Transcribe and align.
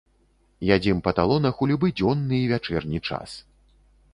Ядзім 0.75 1.01
па 1.07 1.13
талонах 1.19 1.61
у 1.65 1.67
любы 1.73 1.91
дзённы 1.99 2.35
і 2.41 2.49
вячэрні 2.53 2.99
час. 3.11 3.29